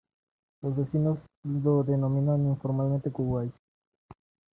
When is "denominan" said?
1.83-2.47